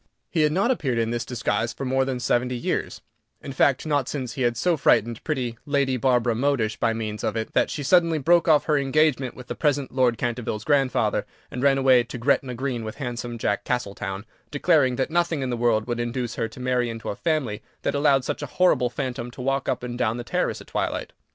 [0.31, 3.01] "]He had not appeared in this disguise for more than seventy years;
[3.39, 7.35] in fact, not since he had so frightened pretty Lady Barbara Modish by means of
[7.35, 11.61] it, that she suddenly broke off her engagement with the present Lord Canterville's grandfather, and
[11.61, 15.85] ran away to Gretna Green with handsome Jack Castletown, declaring that nothing in the world
[15.85, 19.39] would induce her to marry into a family that allowed such a horrible phantom to
[19.39, 21.13] walk up and down the terrace at twilight.